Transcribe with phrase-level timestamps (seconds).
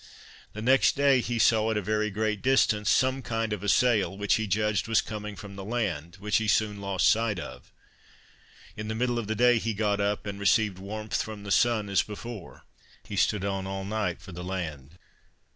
[0.53, 4.17] The next day he saw, at a very great distance, some kind of a sail,
[4.17, 7.71] which he judged was coming from the land, which he soon lost sight of.
[8.75, 11.87] In the middle of the day he got up, and received warmth from the sun
[11.87, 12.63] as before.
[13.03, 14.97] He stood on all night for the land.